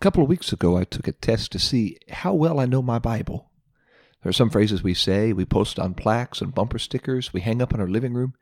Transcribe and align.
couple 0.00 0.22
of 0.22 0.30
weeks 0.30 0.50
ago, 0.50 0.78
I 0.78 0.84
took 0.84 1.06
a 1.06 1.12
test 1.12 1.52
to 1.52 1.58
see 1.58 1.98
how 2.08 2.32
well 2.32 2.58
I 2.58 2.64
know 2.64 2.80
my 2.80 2.98
Bible. 2.98 3.50
There 4.22 4.30
are 4.30 4.34
some 4.34 4.48
phrases 4.48 4.82
we 4.82 4.94
say, 4.94 5.32
we 5.32 5.44
post 5.44 5.78
on 5.78 5.94
plaques 5.94 6.40
and 6.40 6.54
bumper 6.54 6.78
stickers, 6.78 7.34
we 7.34 7.42
hang 7.42 7.60
up 7.60 7.74
in 7.74 7.80
our 7.80 7.88
living 7.88 8.14
room. 8.14 8.34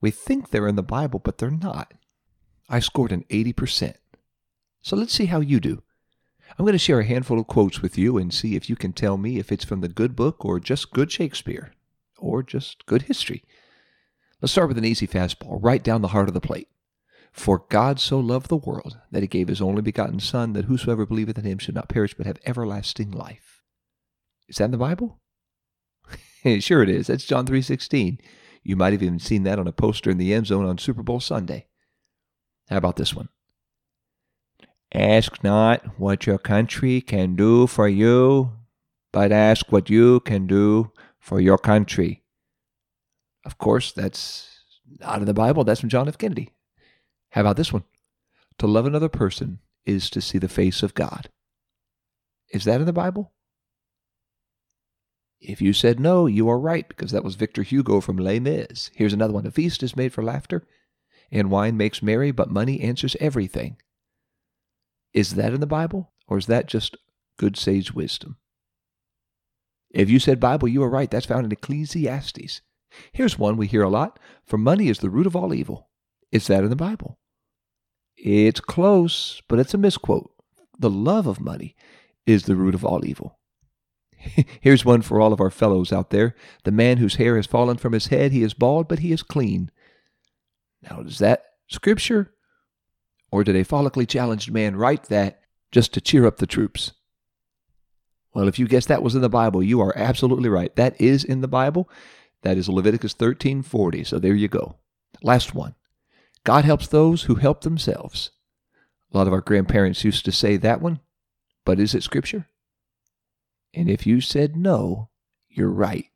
We 0.00 0.10
think 0.10 0.50
they're 0.50 0.68
in 0.68 0.76
the 0.76 0.82
Bible, 0.82 1.18
but 1.18 1.38
they're 1.38 1.50
not. 1.50 1.92
I 2.68 2.80
scored 2.80 3.12
an 3.12 3.24
80%. 3.30 3.94
So 4.80 4.96
let's 4.96 5.12
see 5.12 5.26
how 5.26 5.40
you 5.40 5.60
do. 5.60 5.82
I'm 6.58 6.64
going 6.64 6.72
to 6.72 6.78
share 6.78 7.00
a 7.00 7.04
handful 7.04 7.38
of 7.38 7.46
quotes 7.46 7.82
with 7.82 7.98
you 7.98 8.16
and 8.16 8.32
see 8.32 8.54
if 8.56 8.70
you 8.70 8.76
can 8.76 8.92
tell 8.92 9.16
me 9.16 9.38
if 9.38 9.52
it's 9.52 9.64
from 9.64 9.80
the 9.80 9.88
good 9.88 10.16
book 10.16 10.44
or 10.44 10.60
just 10.60 10.92
good 10.92 11.12
Shakespeare 11.12 11.72
or 12.18 12.42
just 12.42 12.86
good 12.86 13.02
history. 13.02 13.44
Let's 14.40 14.52
start 14.52 14.68
with 14.68 14.78
an 14.78 14.84
easy 14.84 15.06
fastball, 15.06 15.58
right 15.62 15.82
down 15.82 16.02
the 16.02 16.08
heart 16.08 16.28
of 16.28 16.34
the 16.34 16.40
plate. 16.40 16.68
For 17.34 17.64
God 17.68 17.98
so 17.98 18.20
loved 18.20 18.48
the 18.48 18.56
world 18.56 18.96
that 19.10 19.22
he 19.22 19.26
gave 19.26 19.48
his 19.48 19.60
only 19.60 19.82
begotten 19.82 20.20
Son, 20.20 20.52
that 20.52 20.66
whosoever 20.66 21.04
believeth 21.04 21.36
in 21.36 21.44
him 21.44 21.58
should 21.58 21.74
not 21.74 21.88
perish 21.88 22.14
but 22.14 22.26
have 22.26 22.38
everlasting 22.46 23.10
life. 23.10 23.60
Is 24.48 24.56
that 24.56 24.66
in 24.66 24.70
the 24.70 24.78
Bible? 24.78 25.20
sure 26.60 26.84
it 26.84 26.88
is. 26.88 27.08
That's 27.08 27.24
John 27.24 27.44
3.16. 27.44 28.20
You 28.62 28.76
might 28.76 28.92
have 28.92 29.02
even 29.02 29.18
seen 29.18 29.42
that 29.42 29.58
on 29.58 29.66
a 29.66 29.72
poster 29.72 30.10
in 30.10 30.18
the 30.18 30.32
end 30.32 30.46
zone 30.46 30.64
on 30.64 30.78
Super 30.78 31.02
Bowl 31.02 31.18
Sunday. 31.18 31.66
How 32.70 32.76
about 32.76 32.96
this 32.96 33.14
one? 33.14 33.28
Ask 34.94 35.42
not 35.42 35.98
what 35.98 36.28
your 36.28 36.38
country 36.38 37.00
can 37.00 37.34
do 37.34 37.66
for 37.66 37.88
you, 37.88 38.52
but 39.12 39.32
ask 39.32 39.72
what 39.72 39.90
you 39.90 40.20
can 40.20 40.46
do 40.46 40.92
for 41.18 41.40
your 41.40 41.58
country. 41.58 42.22
Of 43.44 43.58
course, 43.58 43.90
that's 43.90 44.60
not 45.00 45.18
in 45.18 45.26
the 45.26 45.34
Bible. 45.34 45.64
That's 45.64 45.80
from 45.80 45.88
John 45.88 46.06
F. 46.06 46.16
Kennedy. 46.16 46.53
How 47.34 47.40
about 47.40 47.56
this 47.56 47.72
one? 47.72 47.82
To 48.58 48.68
love 48.68 48.86
another 48.86 49.08
person 49.08 49.58
is 49.84 50.08
to 50.10 50.20
see 50.20 50.38
the 50.38 50.48
face 50.48 50.84
of 50.84 50.94
God. 50.94 51.30
Is 52.50 52.62
that 52.62 52.78
in 52.78 52.86
the 52.86 52.92
Bible? 52.92 53.32
If 55.40 55.60
you 55.60 55.72
said 55.72 55.98
no, 55.98 56.26
you 56.26 56.48
are 56.48 56.60
right, 56.60 56.86
because 56.86 57.10
that 57.10 57.24
was 57.24 57.34
Victor 57.34 57.64
Hugo 57.64 58.00
from 58.00 58.18
Les 58.18 58.38
Mis. 58.38 58.92
Here's 58.94 59.12
another 59.12 59.32
one. 59.32 59.44
A 59.46 59.50
feast 59.50 59.82
is 59.82 59.96
made 59.96 60.12
for 60.12 60.22
laughter, 60.22 60.64
and 61.28 61.50
wine 61.50 61.76
makes 61.76 62.04
merry, 62.04 62.30
but 62.30 62.52
money 62.52 62.80
answers 62.80 63.16
everything. 63.18 63.78
Is 65.12 65.34
that 65.34 65.52
in 65.52 65.58
the 65.58 65.66
Bible, 65.66 66.12
or 66.28 66.38
is 66.38 66.46
that 66.46 66.68
just 66.68 66.96
good 67.36 67.56
sage 67.56 67.92
wisdom? 67.92 68.36
If 69.90 70.08
you 70.08 70.20
said 70.20 70.38
Bible, 70.38 70.68
you 70.68 70.84
are 70.84 70.88
right. 70.88 71.10
That's 71.10 71.26
found 71.26 71.46
in 71.46 71.50
Ecclesiastes. 71.50 72.60
Here's 73.10 73.40
one 73.40 73.56
we 73.56 73.66
hear 73.66 73.82
a 73.82 73.90
lot 73.90 74.20
For 74.46 74.56
money 74.56 74.88
is 74.88 75.00
the 75.00 75.10
root 75.10 75.26
of 75.26 75.34
all 75.34 75.52
evil. 75.52 75.88
Is 76.30 76.46
that 76.46 76.62
in 76.62 76.70
the 76.70 76.76
Bible? 76.76 77.18
It's 78.24 78.60
close, 78.60 79.42
but 79.48 79.58
it's 79.58 79.74
a 79.74 79.78
misquote. 79.78 80.32
The 80.78 80.88
love 80.88 81.26
of 81.26 81.40
money 81.40 81.76
is 82.24 82.44
the 82.44 82.56
root 82.56 82.74
of 82.74 82.82
all 82.82 83.04
evil. 83.04 83.38
Here's 84.62 84.82
one 84.82 85.02
for 85.02 85.20
all 85.20 85.34
of 85.34 85.42
our 85.42 85.50
fellows 85.50 85.92
out 85.92 86.08
there. 86.08 86.34
The 86.64 86.72
man 86.72 86.96
whose 86.96 87.16
hair 87.16 87.36
has 87.36 87.44
fallen 87.44 87.76
from 87.76 87.92
his 87.92 88.06
head, 88.06 88.32
he 88.32 88.42
is 88.42 88.54
bald, 88.54 88.88
but 88.88 89.00
he 89.00 89.12
is 89.12 89.22
clean. 89.22 89.70
Now, 90.82 91.00
is 91.00 91.18
that 91.18 91.44
scripture? 91.68 92.32
Or 93.30 93.44
did 93.44 93.56
a 93.56 93.64
follically 93.64 94.08
challenged 94.08 94.50
man 94.50 94.74
write 94.74 95.04
that 95.04 95.42
just 95.70 95.92
to 95.92 96.00
cheer 96.00 96.24
up 96.24 96.38
the 96.38 96.46
troops? 96.46 96.92
Well, 98.32 98.48
if 98.48 98.58
you 98.58 98.66
guessed 98.66 98.88
that 98.88 99.02
was 99.02 99.14
in 99.14 99.20
the 99.20 99.28
Bible, 99.28 99.62
you 99.62 99.82
are 99.82 99.96
absolutely 99.98 100.48
right. 100.48 100.74
That 100.76 100.98
is 100.98 101.24
in 101.24 101.42
the 101.42 101.48
Bible. 101.48 101.90
That 102.40 102.56
is 102.56 102.70
Leviticus 102.70 103.12
13:40. 103.12 104.02
So 104.02 104.18
there 104.18 104.34
you 104.34 104.48
go. 104.48 104.76
Last 105.22 105.54
one. 105.54 105.74
God 106.44 106.64
helps 106.64 106.86
those 106.86 107.24
who 107.24 107.36
help 107.36 107.62
themselves. 107.62 108.30
A 109.12 109.16
lot 109.16 109.26
of 109.26 109.32
our 109.32 109.40
grandparents 109.40 110.04
used 110.04 110.24
to 110.26 110.32
say 110.32 110.56
that 110.58 110.82
one, 110.82 111.00
but 111.64 111.80
is 111.80 111.94
it 111.94 112.02
scripture? 112.02 112.46
And 113.72 113.88
if 113.88 114.06
you 114.06 114.20
said 114.20 114.56
no, 114.56 115.08
you're 115.48 115.70
right. 115.70 116.06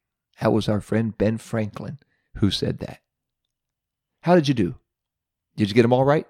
That 0.40 0.52
was 0.52 0.68
our 0.68 0.80
friend 0.80 1.16
Ben 1.16 1.38
Franklin 1.38 1.98
who 2.36 2.50
said 2.50 2.78
that. 2.80 3.00
How 4.22 4.34
did 4.34 4.48
you 4.48 4.54
do? 4.54 4.74
Did 5.56 5.68
you 5.68 5.74
get 5.74 5.82
them 5.82 5.92
all 5.92 6.04
right? 6.04 6.26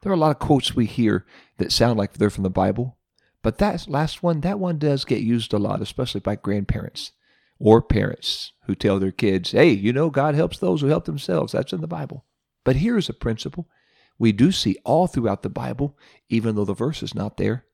There 0.00 0.12
are 0.12 0.14
a 0.14 0.18
lot 0.18 0.30
of 0.30 0.38
quotes 0.38 0.74
we 0.74 0.86
hear 0.86 1.26
that 1.58 1.72
sound 1.72 1.98
like 1.98 2.14
they're 2.14 2.30
from 2.30 2.44
the 2.44 2.50
Bible, 2.50 2.96
but 3.42 3.58
that 3.58 3.88
last 3.88 4.22
one, 4.22 4.40
that 4.42 4.58
one 4.58 4.78
does 4.78 5.04
get 5.04 5.20
used 5.20 5.52
a 5.52 5.58
lot, 5.58 5.82
especially 5.82 6.20
by 6.20 6.36
grandparents 6.36 7.12
or 7.58 7.82
parents 7.82 8.52
who 8.66 8.74
tell 8.74 8.98
their 8.98 9.12
kids, 9.12 9.52
hey, 9.52 9.70
you 9.70 9.92
know, 9.92 10.10
God 10.10 10.34
helps 10.34 10.58
those 10.58 10.80
who 10.80 10.88
help 10.88 11.06
themselves. 11.06 11.52
That's 11.52 11.72
in 11.72 11.80
the 11.80 11.86
Bible. 11.86 12.24
But 12.64 12.76
here's 12.76 13.08
a 13.08 13.14
principle 13.14 13.68
we 14.18 14.32
do 14.32 14.52
see 14.52 14.76
all 14.84 15.06
throughout 15.06 15.42
the 15.42 15.48
Bible, 15.48 15.98
even 16.28 16.54
though 16.54 16.64
the 16.64 16.74
verse 16.74 17.02
is 17.02 17.14
not 17.14 17.36
there. 17.36 17.64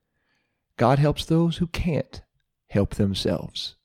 God 0.77 0.99
helps 0.99 1.25
those 1.25 1.57
who 1.57 1.67
can't 1.67 2.21
help 2.69 2.95
themselves. 2.95 3.75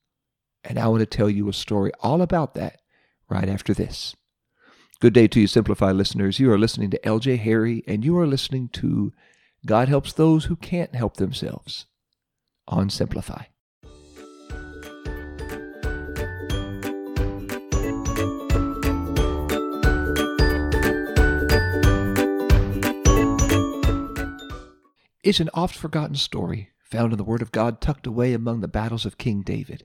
And 0.65 0.79
I 0.79 0.89
want 0.89 1.01
to 1.01 1.07
tell 1.07 1.29
you 1.29 1.49
a 1.49 1.53
story 1.53 1.93
all 2.01 2.23
about 2.23 2.55
that 2.55 2.81
right 3.29 3.49
after 3.49 3.75
this. 3.75 4.17
Good 5.01 5.13
day 5.13 5.29
to 5.29 5.41
you, 5.41 5.47
Simplify 5.47 5.93
listeners. 5.93 6.41
You 6.41 6.51
are 6.51 6.59
listening 6.59 6.91
to 6.91 7.01
LJ 7.01 7.41
Harry, 7.41 7.85
and 7.87 8.05
you 8.05 8.19
are 8.19 8.27
listening 8.27 8.71
to 8.71 9.13
God 9.67 9.89
Helps 9.89 10.13
Those 10.13 10.47
Who 10.47 10.57
Can't 10.57 10.95
Help 10.95 11.19
Themselves 11.19 11.87
on 12.67 12.89
Simplify. 12.89 13.45
Is 25.27 25.41
an 25.41 25.51
oft 25.55 25.75
forgotten 25.75 26.15
story 26.15 26.71
found 26.79 27.13
in 27.13 27.19
the 27.19 27.25
Word 27.25 27.43
of 27.43 27.51
God 27.51 27.81
tucked 27.81 28.07
away 28.07 28.33
among 28.33 28.61
the 28.61 28.69
battles 28.69 29.05
of 29.05 29.19
King 29.19 29.43
David. 29.43 29.85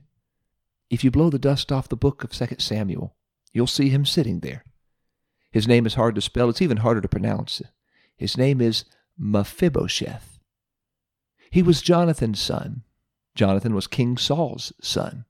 If 0.88 1.02
you 1.02 1.10
blow 1.10 1.30
the 1.30 1.38
dust 1.38 1.72
off 1.72 1.88
the 1.88 1.96
book 1.96 2.22
of 2.22 2.30
2 2.30 2.56
Samuel, 2.58 3.16
you'll 3.52 3.66
see 3.66 3.88
him 3.88 4.06
sitting 4.06 4.38
there. 4.38 4.64
His 5.50 5.66
name 5.66 5.84
is 5.84 5.94
hard 5.94 6.14
to 6.14 6.20
spell, 6.20 6.48
it's 6.48 6.62
even 6.62 6.76
harder 6.78 7.00
to 7.00 7.08
pronounce. 7.08 7.60
His 8.16 8.36
name 8.36 8.60
is 8.60 8.84
Mephibosheth. 9.18 10.38
He 11.50 11.60
was 11.60 11.82
Jonathan's 11.82 12.40
son. 12.40 12.84
Jonathan 13.34 13.74
was 13.74 13.88
King 13.88 14.16
Saul's 14.16 14.72
son. 14.80 15.24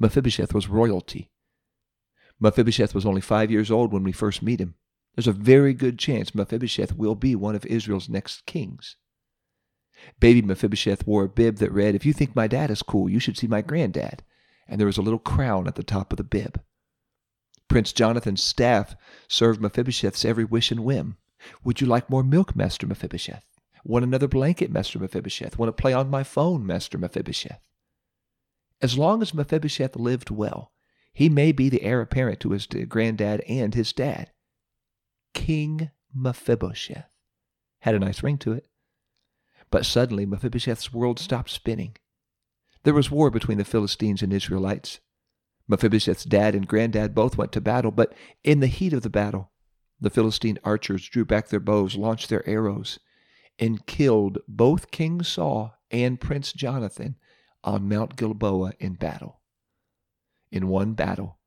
Mephibosheth 0.00 0.52
was 0.52 0.68
royalty. 0.68 1.30
Mephibosheth 2.40 2.96
was 2.96 3.06
only 3.06 3.20
five 3.20 3.50
years 3.50 3.70
old 3.70 3.92
when 3.92 4.02
we 4.02 4.12
first 4.12 4.42
meet 4.42 4.60
him. 4.60 4.74
There's 5.14 5.28
a 5.28 5.32
very 5.32 5.72
good 5.72 6.00
chance 6.00 6.34
Mephibosheth 6.34 6.96
will 6.96 7.14
be 7.14 7.36
one 7.36 7.54
of 7.54 7.64
Israel's 7.66 8.08
next 8.08 8.44
kings. 8.44 8.96
Baby 10.18 10.42
Mephibosheth 10.42 11.06
wore 11.06 11.24
a 11.24 11.28
bib 11.28 11.56
that 11.56 11.72
read, 11.72 11.94
If 11.94 12.06
you 12.06 12.12
think 12.12 12.34
my 12.34 12.46
dad 12.46 12.70
is 12.70 12.82
cool, 12.82 13.08
you 13.08 13.18
should 13.18 13.36
see 13.36 13.46
my 13.46 13.62
granddad. 13.62 14.22
And 14.68 14.78
there 14.78 14.86
was 14.86 14.98
a 14.98 15.02
little 15.02 15.18
crown 15.18 15.66
at 15.66 15.74
the 15.74 15.82
top 15.82 16.12
of 16.12 16.16
the 16.16 16.24
bib. 16.24 16.60
Prince 17.68 17.92
Jonathan's 17.92 18.42
staff 18.42 18.96
served 19.28 19.60
Mephibosheth's 19.60 20.24
every 20.24 20.44
wish 20.44 20.70
and 20.70 20.84
whim. 20.84 21.16
Would 21.64 21.80
you 21.80 21.86
like 21.86 22.10
more 22.10 22.22
milk, 22.22 22.54
Master 22.56 22.86
Mephibosheth? 22.86 23.44
Want 23.84 24.04
another 24.04 24.28
blanket, 24.28 24.70
Master 24.70 24.98
Mephibosheth? 24.98 25.58
Want 25.58 25.68
to 25.68 25.80
play 25.80 25.92
on 25.92 26.10
my 26.10 26.22
phone, 26.22 26.66
Master 26.66 26.98
Mephibosheth? 26.98 27.60
As 28.82 28.98
long 28.98 29.22
as 29.22 29.34
Mephibosheth 29.34 29.96
lived 29.96 30.30
well, 30.30 30.72
he 31.12 31.28
may 31.28 31.52
be 31.52 31.68
the 31.68 31.82
heir 31.82 32.00
apparent 32.00 32.40
to 32.40 32.50
his 32.50 32.66
granddad 32.66 33.42
and 33.48 33.74
his 33.74 33.92
dad. 33.92 34.30
King 35.34 35.90
Mephibosheth 36.14 37.08
had 37.80 37.94
a 37.94 37.98
nice 37.98 38.22
ring 38.22 38.38
to 38.38 38.52
it. 38.52 38.69
But 39.70 39.86
suddenly 39.86 40.26
Mephibosheth's 40.26 40.92
world 40.92 41.18
stopped 41.18 41.50
spinning. 41.50 41.96
There 42.82 42.94
was 42.94 43.10
war 43.10 43.30
between 43.30 43.58
the 43.58 43.64
Philistines 43.64 44.22
and 44.22 44.32
Israelites. 44.32 45.00
Mephibosheth's 45.68 46.24
dad 46.24 46.54
and 46.54 46.66
granddad 46.66 47.14
both 47.14 47.38
went 47.38 47.52
to 47.52 47.60
battle, 47.60 47.90
but 47.90 48.12
in 48.42 48.60
the 48.60 48.66
heat 48.66 48.92
of 48.92 49.02
the 49.02 49.10
battle, 49.10 49.52
the 50.00 50.10
Philistine 50.10 50.58
archers 50.64 51.08
drew 51.08 51.24
back 51.24 51.48
their 51.48 51.60
bows, 51.60 51.94
launched 51.94 52.28
their 52.28 52.48
arrows, 52.48 52.98
and 53.58 53.86
killed 53.86 54.38
both 54.48 54.90
King 54.90 55.22
Saul 55.22 55.74
and 55.90 56.20
Prince 56.20 56.52
Jonathan 56.52 57.16
on 57.62 57.88
Mount 57.88 58.16
Gilboa 58.16 58.72
in 58.80 58.94
battle. 58.94 59.40
In 60.50 60.68
one 60.68 60.94
battle, 60.94 61.38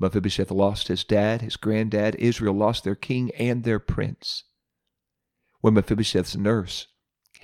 Mephibosheth 0.00 0.50
lost 0.50 0.88
his 0.88 1.04
dad, 1.04 1.42
his 1.42 1.56
granddad, 1.56 2.14
Israel 2.16 2.54
lost 2.54 2.84
their 2.84 2.94
king 2.94 3.30
and 3.32 3.62
their 3.62 3.78
prince. 3.78 4.44
When 5.60 5.74
Mephibosheth's 5.74 6.36
nurse 6.36 6.86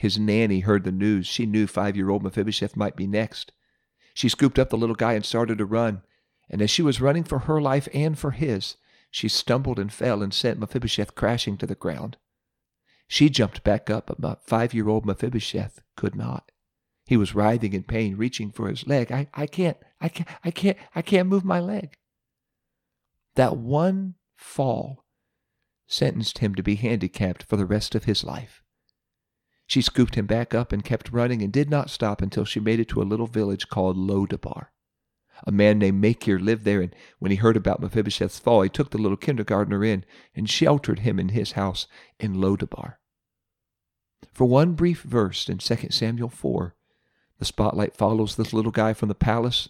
his 0.04 0.18
nanny 0.18 0.60
heard 0.60 0.84
the 0.84 0.92
news. 0.92 1.26
She 1.26 1.46
knew 1.46 1.66
five 1.66 1.96
year 1.96 2.10
old 2.10 2.22
Mephibosheth 2.22 2.76
might 2.76 2.94
be 2.94 3.06
next. 3.06 3.52
She 4.12 4.28
scooped 4.28 4.58
up 4.58 4.68
the 4.68 4.76
little 4.76 4.94
guy 4.94 5.14
and 5.14 5.24
started 5.24 5.56
to 5.56 5.64
run. 5.64 6.02
And 6.50 6.60
as 6.60 6.70
she 6.70 6.82
was 6.82 7.00
running 7.00 7.24
for 7.24 7.38
her 7.38 7.58
life 7.58 7.88
and 7.94 8.18
for 8.18 8.32
his, 8.32 8.76
she 9.10 9.28
stumbled 9.28 9.78
and 9.78 9.90
fell 9.90 10.22
and 10.22 10.34
sent 10.34 10.58
Mephibosheth 10.58 11.14
crashing 11.14 11.56
to 11.56 11.66
the 11.66 11.74
ground. 11.74 12.18
She 13.08 13.30
jumped 13.30 13.64
back 13.64 13.88
up, 13.88 14.14
but 14.18 14.44
five 14.44 14.74
year 14.74 14.90
old 14.90 15.06
Mephibosheth 15.06 15.80
could 15.96 16.14
not. 16.14 16.52
He 17.06 17.16
was 17.16 17.34
writhing 17.34 17.72
in 17.72 17.84
pain, 17.84 18.18
reaching 18.18 18.50
for 18.50 18.68
his 18.68 18.86
leg. 18.86 19.10
I, 19.10 19.28
I 19.32 19.46
can't, 19.46 19.78
I 20.02 20.10
can't, 20.10 20.28
I 20.44 20.50
can't, 20.50 20.76
I 20.94 21.00
can't 21.00 21.30
move 21.30 21.46
my 21.46 21.60
leg. 21.60 21.96
That 23.36 23.56
one 23.56 24.16
fall 24.36 25.06
sentenced 25.86 26.38
him 26.38 26.54
to 26.56 26.62
be 26.62 26.74
handicapped 26.74 27.44
for 27.44 27.56
the 27.56 27.64
rest 27.64 27.94
of 27.94 28.04
his 28.04 28.22
life. 28.22 28.63
She 29.66 29.82
scooped 29.82 30.14
him 30.14 30.26
back 30.26 30.54
up 30.54 30.72
and 30.72 30.84
kept 30.84 31.12
running 31.12 31.42
and 31.42 31.52
did 31.52 31.70
not 31.70 31.90
stop 31.90 32.20
until 32.20 32.44
she 32.44 32.60
made 32.60 32.80
it 32.80 32.88
to 32.90 33.02
a 33.02 33.04
little 33.04 33.26
village 33.26 33.68
called 33.68 33.96
Lodabar. 33.96 34.68
A 35.46 35.52
man 35.52 35.78
named 35.78 36.00
Machir 36.00 36.38
lived 36.38 36.64
there, 36.64 36.80
and 36.80 36.94
when 37.18 37.30
he 37.30 37.36
heard 37.36 37.56
about 37.56 37.80
Mephibosheth's 37.80 38.38
fall, 38.38 38.62
he 38.62 38.68
took 38.68 38.90
the 38.90 38.98
little 38.98 39.16
kindergartner 39.16 39.84
in 39.84 40.04
and 40.34 40.48
sheltered 40.48 41.00
him 41.00 41.18
in 41.18 41.30
his 41.30 41.52
house 41.52 41.86
in 42.20 42.34
Lodabar. 42.34 42.96
For 44.32 44.44
one 44.44 44.74
brief 44.74 45.02
verse 45.02 45.48
in 45.48 45.58
2 45.58 45.90
Samuel 45.90 46.28
4, 46.28 46.74
the 47.38 47.44
spotlight 47.44 47.96
follows 47.96 48.36
this 48.36 48.52
little 48.52 48.72
guy 48.72 48.92
from 48.92 49.08
the 49.08 49.14
palace 49.14 49.68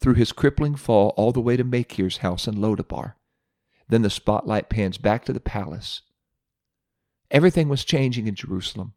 through 0.00 0.14
his 0.14 0.32
crippling 0.32 0.76
fall 0.76 1.14
all 1.16 1.32
the 1.32 1.40
way 1.40 1.56
to 1.56 1.64
Machir's 1.64 2.18
house 2.18 2.46
in 2.46 2.56
Lodabar. 2.56 3.14
Then 3.88 4.02
the 4.02 4.10
spotlight 4.10 4.68
pans 4.68 4.98
back 4.98 5.24
to 5.24 5.32
the 5.32 5.40
palace. 5.40 6.02
Everything 7.30 7.68
was 7.68 7.84
changing 7.84 8.26
in 8.26 8.34
Jerusalem. 8.34 8.94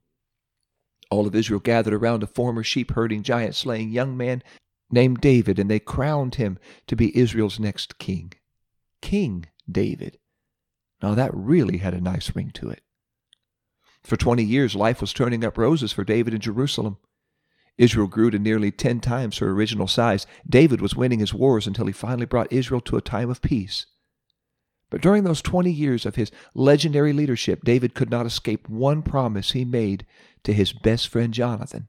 All 1.09 1.25
of 1.25 1.35
Israel 1.35 1.59
gathered 1.59 1.93
around 1.93 2.23
a 2.23 2.27
former 2.27 2.63
sheep 2.63 2.91
herding, 2.91 3.23
giant 3.23 3.55
slaying 3.55 3.91
young 3.91 4.15
man 4.15 4.43
named 4.91 5.21
David, 5.21 5.59
and 5.59 5.69
they 5.69 5.79
crowned 5.79 6.35
him 6.35 6.59
to 6.87 6.95
be 6.95 7.17
Israel's 7.17 7.59
next 7.59 7.97
king. 7.97 8.33
King 9.01 9.45
David. 9.69 10.19
Now 11.01 11.15
that 11.15 11.31
really 11.33 11.77
had 11.77 11.93
a 11.93 12.01
nice 12.01 12.35
ring 12.35 12.51
to 12.55 12.69
it. 12.69 12.83
For 14.03 14.17
20 14.17 14.43
years, 14.43 14.75
life 14.75 15.01
was 15.01 15.13
turning 15.13 15.43
up 15.43 15.57
roses 15.57 15.91
for 15.91 16.03
David 16.03 16.33
in 16.33 16.41
Jerusalem. 16.41 16.97
Israel 17.77 18.07
grew 18.07 18.29
to 18.29 18.39
nearly 18.39 18.71
10 18.71 18.99
times 18.99 19.37
her 19.37 19.51
original 19.51 19.87
size. 19.87 20.27
David 20.47 20.81
was 20.81 20.95
winning 20.95 21.19
his 21.19 21.33
wars 21.33 21.65
until 21.65 21.85
he 21.85 21.93
finally 21.93 22.25
brought 22.25 22.51
Israel 22.51 22.81
to 22.81 22.97
a 22.97 23.01
time 23.01 23.29
of 23.29 23.41
peace. 23.41 23.85
But 24.89 25.01
during 25.01 25.23
those 25.23 25.41
20 25.41 25.71
years 25.71 26.05
of 26.05 26.15
his 26.15 26.31
legendary 26.53 27.13
leadership, 27.13 27.63
David 27.63 27.93
could 27.93 28.09
not 28.09 28.25
escape 28.25 28.67
one 28.67 29.01
promise 29.01 29.51
he 29.51 29.63
made 29.63 30.05
to 30.43 30.53
his 30.53 30.73
best 30.73 31.07
friend 31.07 31.33
Jonathan. 31.33 31.87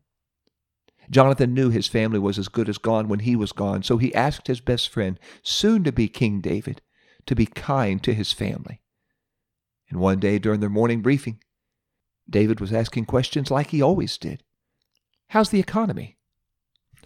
Jonathan 1.10 1.52
knew 1.52 1.70
his 1.70 1.88
family 1.88 2.18
was 2.18 2.38
as 2.38 2.48
good 2.48 2.68
as 2.68 2.78
gone 2.78 3.08
when 3.08 3.20
he 3.20 3.34
was 3.34 3.52
gone, 3.52 3.82
so 3.82 3.96
he 3.96 4.14
asked 4.14 4.46
his 4.46 4.60
best 4.60 4.88
friend, 4.88 5.18
soon 5.42 5.82
to 5.82 5.90
be 5.90 6.08
King 6.08 6.40
David, 6.40 6.80
to 7.26 7.34
be 7.34 7.46
kind 7.46 8.02
to 8.04 8.14
his 8.14 8.32
family. 8.32 8.80
And 9.88 9.98
one 9.98 10.20
day 10.20 10.38
during 10.38 10.60
their 10.60 10.70
morning 10.70 11.02
briefing, 11.02 11.40
David 12.28 12.60
was 12.60 12.72
asking 12.72 13.06
questions 13.06 13.50
like 13.50 13.68
he 13.68 13.82
always 13.82 14.16
did. 14.16 14.44
How's 15.28 15.50
the 15.50 15.58
economy? 15.58 16.16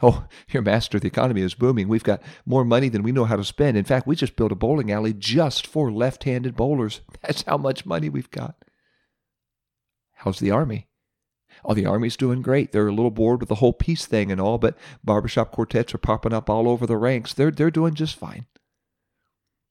Oh, 0.02 0.26
your 0.50 0.62
master, 0.62 0.98
the 0.98 1.06
economy 1.06 1.40
is 1.40 1.54
booming. 1.54 1.88
We've 1.88 2.04
got 2.04 2.22
more 2.44 2.64
money 2.64 2.88
than 2.88 3.02
we 3.02 3.12
know 3.12 3.24
how 3.24 3.36
to 3.36 3.44
spend. 3.44 3.76
In 3.76 3.84
fact, 3.84 4.06
we 4.06 4.16
just 4.16 4.36
built 4.36 4.52
a 4.52 4.56
bowling 4.56 4.90
alley 4.90 5.14
just 5.14 5.66
for 5.66 5.90
left 5.90 6.24
handed 6.24 6.56
bowlers. 6.56 7.00
That's 7.22 7.42
how 7.42 7.56
much 7.56 7.86
money 7.86 8.08
we've 8.08 8.30
got. 8.30 8.56
How's 10.12 10.40
the 10.40 10.50
army? 10.50 10.88
Oh, 11.64 11.74
the 11.74 11.86
army's 11.86 12.16
doing 12.16 12.40
great. 12.40 12.72
They're 12.72 12.88
a 12.88 12.92
little 12.92 13.10
bored 13.10 13.40
with 13.40 13.48
the 13.48 13.56
whole 13.56 13.72
peace 13.72 14.06
thing 14.06 14.32
and 14.32 14.40
all, 14.40 14.58
but 14.58 14.76
barbershop 15.02 15.52
quartets 15.52 15.94
are 15.94 15.98
popping 15.98 16.32
up 16.32 16.48
all 16.48 16.68
over 16.68 16.86
the 16.86 16.96
ranks. 16.96 17.34
They're, 17.34 17.50
they're 17.50 17.70
doing 17.70 17.94
just 17.94 18.16
fine. 18.16 18.46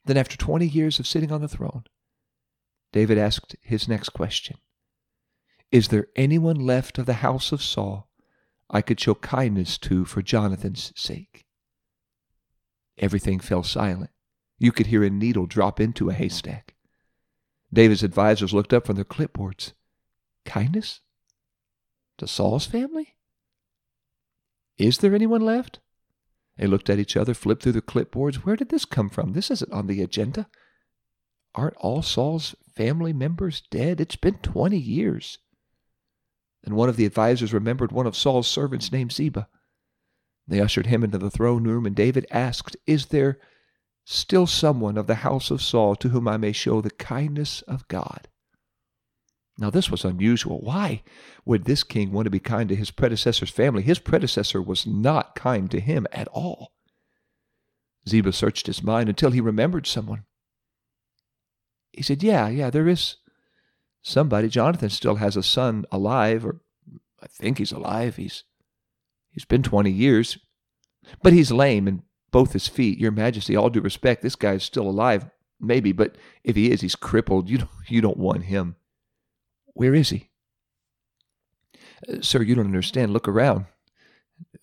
Then, 0.06 0.18
after 0.18 0.38
20 0.38 0.68
years 0.68 1.00
of 1.00 1.07
sitting 1.07 1.31
on 1.31 1.41
the 1.41 1.47
throne, 1.47 1.83
David 2.91 3.18
asked 3.18 3.56
his 3.62 3.88
next 3.88 4.09
question 4.09 4.57
Is 5.71 5.88
there 5.88 6.07
anyone 6.15 6.57
left 6.57 6.97
of 6.97 7.06
the 7.06 7.13
house 7.13 7.51
of 7.51 7.62
Saul 7.62 8.09
I 8.74 8.81
could 8.81 9.00
show 9.00 9.13
kindness 9.13 9.77
to 9.79 10.03
for 10.03 10.24
Jonathan's 10.24 10.91
sake. 10.95 11.45
Everything 12.97 13.39
fell 13.39 13.62
silent. 13.62 14.09
You 14.57 14.71
could 14.71 14.88
hear 14.88 15.03
a 15.03 15.12
needle 15.12 15.45
drop 15.45 15.79
into 15.79 16.09
a 16.09 16.13
haystack. 16.13 16.74
David's 17.71 18.03
advisers 18.03 18.53
looked 18.53 18.74
up 18.74 18.88
from 18.88 18.95
their 18.95 19.06
clipboards. 19.06 19.74
Kindness? 20.44 21.01
To 22.24 22.28
Saul's 22.30 22.66
family? 22.66 23.16
Is 24.78 25.00
there 25.00 25.14
anyone 25.14 25.42
left? 25.42 25.81
They 26.56 26.68
looked 26.68 26.90
at 26.90 26.98
each 26.98 27.18
other, 27.18 27.34
flipped 27.34 27.64
through 27.64 27.74
the 27.74 27.81
clipboards. 27.81 28.36
Where 28.36 28.56
did 28.56 28.70
this 28.70 28.86
come 28.86 29.10
from? 29.10 29.34
This 29.34 29.52
isn't 29.52 29.74
on 29.74 29.88
the 29.88 30.02
agenda. 30.02 30.48
Aren't 31.54 31.75
all 31.75 32.02
Saul's 32.02 32.56
family 32.74 33.12
members 33.12 33.62
dead? 33.70 34.00
It's 34.00 34.16
been 34.16 34.36
20 34.36 34.78
years. 34.78 35.40
And 36.64 36.78
one 36.78 36.88
of 36.88 36.96
the 36.96 37.06
advisers 37.06 37.52
remembered 37.52 37.92
one 37.92 38.08
of 38.08 38.16
Saul's 38.16 38.48
servants 38.48 38.90
named 38.90 39.12
Ziba. 39.12 39.50
They 40.48 40.62
ushered 40.62 40.86
him 40.86 41.04
into 41.04 41.18
the 41.18 41.30
throne 41.30 41.66
room, 41.66 41.86
and 41.86 41.94
David 41.94 42.25
asked, 42.31 42.78
Is 42.88 43.08
there 43.08 43.38
still 44.06 44.48
someone 44.48 44.98
of 44.98 45.08
the 45.08 45.16
house 45.16 45.52
of 45.52 45.62
Saul 45.62 45.98
to 45.98 46.08
whom 46.08 46.30
I 46.30 46.38
may 46.38 46.54
show 46.54 46.80
the 46.80 46.90
kindness 46.90 47.64
of 47.64 47.86
God? 47.90 48.30
Now, 49.57 49.69
this 49.69 49.91
was 49.91 50.03
unusual. 50.03 50.59
Why 50.61 51.03
would 51.45 51.65
this 51.65 51.83
king 51.83 52.11
want 52.11 52.25
to 52.25 52.31
be 52.31 52.39
kind 52.39 52.69
to 52.69 52.75
his 52.75 52.89
predecessor's 52.89 53.51
family? 53.51 53.83
His 53.83 54.00
predecessor 54.00 54.61
was 54.61 54.88
not 54.88 55.35
kind 55.35 55.69
to 55.71 55.79
him 55.79 56.07
at 56.11 56.27
all. 56.29 56.73
Ziba 58.07 58.33
searched 58.33 58.67
his 58.67 58.83
mind 58.83 59.09
until 59.09 59.31
he 59.31 59.39
remembered 59.39 59.85
someone. 59.85 60.25
He 61.91 62.01
said, 62.01 62.23
Yeah, 62.23 62.50
yeah, 62.50 62.69
there 62.69 62.88
is 62.88 63.17
somebody. 64.01 64.50
Jonathan 64.50 64.89
still 64.89 65.15
has 65.15 65.38
a 65.38 65.44
son 65.44 65.85
alive, 65.91 66.45
or 66.45 66.59
I 67.21 67.27
think 67.27 67.59
he's 67.59 67.71
alive. 67.71 68.15
He's 68.17 68.44
he's 69.29 69.45
been 69.45 69.63
twenty 69.63 69.91
years, 69.91 70.39
but 71.21 71.33
he's 71.33 71.51
lame 71.51 71.88
in 71.88 72.03
both 72.31 72.53
his 72.53 72.67
feet. 72.67 73.00
Your 73.00 73.11
Majesty, 73.11 73.55
all 73.55 73.69
due 73.69 73.81
respect, 73.81 74.23
this 74.23 74.35
guy's 74.35 74.63
still 74.63 74.89
alive, 74.89 75.29
maybe, 75.59 75.91
but 75.91 76.17
if 76.44 76.55
he 76.55 76.71
is, 76.71 76.81
he's 76.81 76.95
crippled. 76.95 77.50
You 77.50 77.59
don't, 77.59 77.69
you 77.88 78.01
don't 78.01 78.17
want 78.17 78.44
him. 78.45 78.75
Where 79.74 79.94
is 79.96 80.10
he? 80.10 80.30
Sir, 82.22 82.42
you 82.42 82.56
don't 82.56 82.66
understand. 82.66 83.12
Look 83.12 83.28
around. 83.28 83.66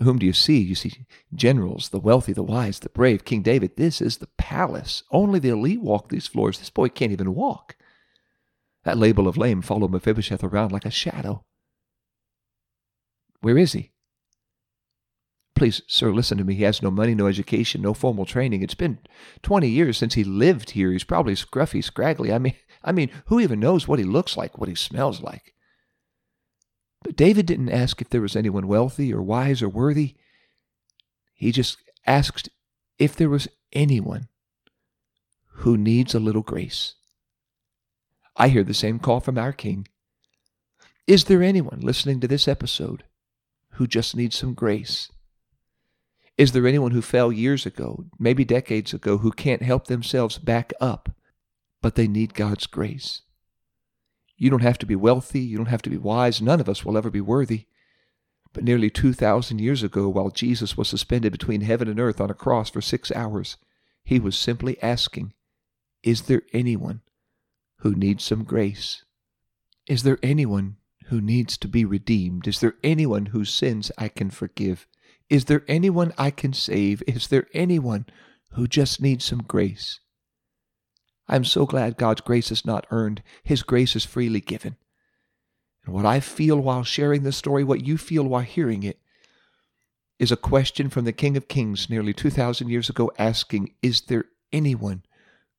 Whom 0.03 0.19
do 0.19 0.27
you 0.27 0.33
see? 0.33 0.59
You 0.59 0.75
see 0.75 1.07
generals, 1.35 1.89
the 1.89 2.01
wealthy, 2.01 2.33
the 2.33 2.43
wise, 2.43 2.79
the 2.79 2.89
brave, 2.89 3.25
King 3.25 3.43
David. 3.43 3.77
This 3.77 4.01
is 4.01 4.19
the 4.19 4.29
palace. 4.39 5.03
Only 5.11 5.39
the 5.39 5.51
elite 5.51 5.81
walk 5.81 6.09
these 6.09 6.27
floors. 6.27 6.59
This 6.59 6.71
boy 6.71 6.89
can't 6.89 7.13
even 7.13 7.35
walk. 7.35 7.77
That 8.85 8.99
label 8.99 9.29
of 9.29 9.37
lame 9.37 9.63
followed 9.63 9.91
Mephibosheth 9.91 10.43
around 10.43 10.73
like 10.73 10.87
a 10.87 10.91
shadow. 10.91 11.45
Where 13.41 13.59
is 13.59 13.73
he? 13.73 13.93
Please, 15.61 15.83
sir, 15.87 16.11
listen 16.11 16.39
to 16.39 16.45
me. 16.45 16.55
He 16.55 16.63
has 16.63 16.81
no 16.81 16.91
money, 16.91 17.15
no 17.15 17.27
education, 17.27 17.83
no 17.83 17.93
formal 17.93 18.25
training. 18.25 18.63
It's 18.63 18.75
been 18.75 18.99
20 19.43 19.69
years 19.69 19.99
since 19.99 20.15
he 20.15 20.25
lived 20.25 20.71
here. 20.71 20.91
He's 20.91 21.05
probably 21.05 21.35
scruffy, 21.35 21.85
scraggly. 21.85 22.33
I 22.33 22.39
mean, 22.39 22.55
I 22.83 22.93
mean, 22.93 23.11
who 23.27 23.39
even 23.41 23.61
knows 23.61 23.87
what 23.87 23.99
he 23.99 24.05
looks 24.07 24.39
like, 24.39 24.57
what 24.57 24.71
he 24.71 24.75
smells 24.75 25.21
like? 25.21 25.53
But 27.03 27.15
David 27.15 27.45
didn't 27.45 27.69
ask 27.69 28.01
if 28.01 28.09
there 28.09 28.23
was 28.23 28.37
anyone 28.37 28.69
wealthy 28.69 29.13
or 29.13 29.21
wise 29.21 29.61
or 29.61 29.69
worthy. 29.69 30.15
He 31.35 31.53
just 31.53 31.77
asked 32.07 32.49
if 32.99 33.15
there 33.15 33.29
was 33.29 33.47
anyone 33.71 34.29
who 35.57 35.77
needs 35.77 36.15
a 36.15 36.21
little 36.21 36.41
grace. 36.41 36.95
I 38.35 38.49
hear 38.49 38.65
the 38.65 38.73
same 38.73 38.99
call 38.99 39.21
from 39.21 39.37
our 39.37 39.53
King. 39.53 39.89
Is 41.07 41.25
there 41.25 41.43
anyone 41.43 41.81
listening 41.81 42.19
to 42.21 42.29
this 42.29 42.49
episode 42.49 43.05
who 43.73 43.87
just 43.87 44.17
needs 44.17 44.39
some 44.39 44.55
grace? 44.55 45.11
Is 46.41 46.53
there 46.53 46.67
anyone 46.67 46.93
who 46.93 47.03
fell 47.03 47.31
years 47.31 47.67
ago, 47.67 48.07
maybe 48.19 48.47
decades 48.47 48.95
ago, 48.95 49.19
who 49.19 49.31
can't 49.31 49.61
help 49.61 49.89
themselves 49.89 50.39
back 50.39 50.73
up, 50.81 51.11
but 51.83 51.97
they 51.97 52.09
need 52.09 52.33
God's 52.33 52.67
grace? 52.67 53.21
You 54.39 54.49
don't 54.49 54.63
have 54.63 54.79
to 54.79 54.87
be 54.87 54.97
wealthy, 54.97 55.41
you 55.41 55.59
don't 55.59 55.67
have 55.67 55.83
to 55.83 55.91
be 55.91 55.99
wise, 55.99 56.41
none 56.41 56.59
of 56.59 56.67
us 56.67 56.83
will 56.83 56.97
ever 56.97 57.11
be 57.11 57.21
worthy. 57.21 57.67
But 58.55 58.65
nearly 58.65 58.89
2,000 58.89 59.59
years 59.59 59.83
ago, 59.83 60.09
while 60.09 60.31
Jesus 60.31 60.79
was 60.79 60.89
suspended 60.89 61.31
between 61.31 61.61
heaven 61.61 61.89
and 61.89 62.01
earth 62.01 62.23
on 62.23 62.31
a 62.31 62.35
cross 62.35 62.71
for 62.71 62.81
six 62.81 63.13
hours, 63.13 63.59
he 64.03 64.19
was 64.19 64.35
simply 64.35 64.83
asking, 64.83 65.35
Is 66.03 66.23
there 66.23 66.41
anyone 66.55 67.03
who 67.81 67.95
needs 67.95 68.25
some 68.25 68.45
grace? 68.45 69.05
Is 69.87 70.05
there 70.05 70.19
anyone 70.23 70.77
who 71.09 71.21
needs 71.21 71.59
to 71.59 71.69
be 71.69 71.85
redeemed? 71.85 72.49
Is 72.49 72.61
there 72.61 72.77
anyone 72.83 73.27
whose 73.27 73.53
sins 73.53 73.93
I 73.99 74.09
can 74.09 74.31
forgive? 74.31 74.87
Is 75.31 75.45
there 75.45 75.65
anyone 75.69 76.13
I 76.19 76.31
can 76.33 76.53
save? 76.53 77.03
Is 77.07 77.29
there 77.29 77.47
anyone 77.55 78.07
who 78.53 78.67
just 78.67 79.01
needs 79.01 79.25
some 79.25 79.45
grace? 79.45 80.01
I'm 81.29 81.45
so 81.45 81.65
glad 81.65 81.97
God's 81.97 82.21
grace 82.21 82.51
is 82.51 82.67
not 82.67 82.89
earned, 82.91 83.23
His 83.45 83.63
grace 83.63 83.95
is 83.95 84.05
freely 84.05 84.41
given. 84.41 84.77
And 85.87 85.95
what 85.95 86.05
I 86.05 86.19
feel 86.19 86.59
while 86.59 86.83
sharing 86.83 87.23
this 87.23 87.37
story, 87.37 87.63
what 87.63 87.87
you 87.87 87.97
feel 87.97 88.25
while 88.25 88.43
hearing 88.43 88.83
it, 88.83 88.99
is 90.19 90.33
a 90.33 90.37
question 90.37 90.91
from 90.91 91.05
the 91.05 91.13
King 91.13 91.37
of 91.37 91.49
Kings 91.49 91.89
nearly 91.89 92.13
2,000 92.13 92.69
years 92.69 92.91
ago 92.91 93.13
asking, 93.17 93.73
Is 93.81 94.03
there 94.03 94.25
anyone 94.53 95.05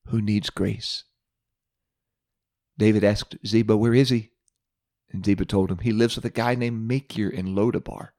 who 0.06 0.20
needs 0.20 0.50
grace? 0.50 1.04
David 2.78 3.02
asked 3.02 3.36
Ziba, 3.46 3.76
Where 3.76 3.94
is 3.94 4.10
he? 4.10 4.32
And 5.10 5.24
Ziba 5.24 5.46
told 5.46 5.70
him, 5.70 5.78
He 5.78 5.92
lives 5.92 6.14
with 6.14 6.26
a 6.26 6.30
guy 6.30 6.54
named 6.54 6.86
Machir 6.86 7.30
in 7.30 7.54
Lodabar. 7.54 8.10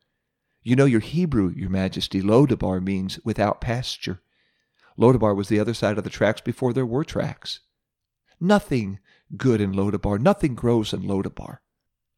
You 0.64 0.78
know 0.78 0.86
your 0.86 1.02
Hebrew, 1.02 1.54
your 1.56 1.70
majesty. 1.70 2.22
Lodabar 2.22 2.82
means 2.82 3.20
without 3.26 3.60
pasture. 3.60 4.22
Lodabar 4.98 5.36
was 5.36 5.50
the 5.50 5.60
other 5.60 5.74
side 5.74 5.98
of 5.98 6.04
the 6.04 6.10
tracks 6.10 6.40
before 6.40 6.72
there 6.72 6.86
were 6.86 7.04
tracks. 7.04 7.60
Nothing 8.40 9.00
good 9.36 9.60
in 9.60 9.74
Lodabar. 9.74 10.20
Nothing 10.20 10.56
grows 10.56 10.94
in 10.94 11.02
Lodabar. 11.02 11.58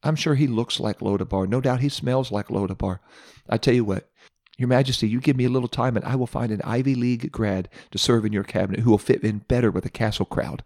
I'm 0.02 0.16
sure 0.16 0.36
he 0.36 0.46
looks 0.46 0.78
like 0.78 1.00
Lodabar. 1.00 1.48
No 1.48 1.60
doubt 1.60 1.80
he 1.80 1.88
smells 1.88 2.30
like 2.30 2.48
Lodabar. 2.48 3.00
I 3.48 3.58
tell 3.58 3.74
you 3.74 3.84
what, 3.84 4.08
Your 4.56 4.68
Majesty, 4.68 5.08
you 5.08 5.20
give 5.20 5.36
me 5.36 5.46
a 5.46 5.50
little 5.50 5.68
time 5.68 5.96
and 5.96 6.04
I 6.04 6.14
will 6.14 6.26
find 6.26 6.52
an 6.52 6.62
Ivy 6.62 6.94
League 6.94 7.32
grad 7.32 7.68
to 7.90 7.98
serve 7.98 8.24
in 8.24 8.32
your 8.32 8.44
cabinet 8.44 8.80
who 8.80 8.90
will 8.90 8.98
fit 8.98 9.24
in 9.24 9.38
better 9.38 9.70
with 9.70 9.84
the 9.84 9.90
castle 9.90 10.26
crowd. 10.26 10.62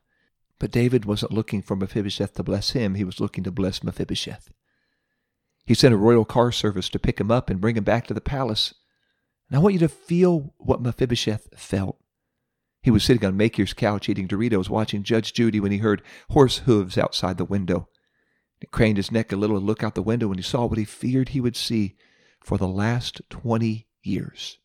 But 0.59 0.71
David 0.71 1.07
wasn't 1.07 1.33
looking 1.33 1.63
for 1.63 1.77
Mephibosheth 1.77 2.35
to 2.35 2.43
bless 2.43 2.71
him, 2.71 2.95
he 2.95 3.05
was 3.05 3.21
looking 3.21 3.45
to 3.45 3.51
bless 3.51 3.83
Mephibosheth. 3.83 4.51
He 5.67 5.75
sent 5.75 5.95
a 5.95 5.99
royal 5.99 6.25
car 6.25 6.51
service 6.53 6.89
to 6.91 6.99
pick 6.99 7.21
him 7.21 7.31
up 7.31 7.49
and 7.49 7.61
bring 7.61 7.77
him 7.77 7.85
back 7.85 8.07
to 8.07 8.15
the 8.15 8.21
palace. 8.21 8.75
And 9.49 9.57
I 9.57 9.61
want 9.61 9.75
you 9.75 9.81
to 9.81 9.89
feel 9.89 10.55
what 10.59 10.83
Mephibosheth 10.83 11.49
felt. 11.59 11.99
He 12.83 12.91
was 12.91 13.05
sitting 13.05 13.27
on 13.27 13.37
Machir's 13.37 13.75
couch 13.75 14.09
eating 14.09 14.27
Doritos, 14.27 14.71
watching 14.71 15.03
Judge 15.03 15.33
Judy 15.33 15.61
when 15.61 15.73
he 15.73 15.79
heard 15.79 16.03
horse 16.31 16.59
hooves 16.59 16.97
outside 16.97 17.37
the 17.37 17.45
window. 17.45 17.89
He 18.59 18.67
craned 18.67 18.97
his 18.97 19.13
neck 19.13 19.33
a 19.33 19.37
little 19.37 19.59
to 19.59 19.65
look 19.65 19.83
out 19.83 19.95
the 19.95 20.03
window, 20.03 20.29
and 20.29 20.37
he 20.37 20.43
saw 20.43 20.67
what 20.67 20.79
he 20.79 20.85
feared 20.85 21.31
he 21.31 21.41
would 21.41 21.57
see 21.57 21.97
for 22.43 22.59
the 22.59 22.69
last 22.69 23.21
twenty 23.29 23.89
years. 24.03 24.59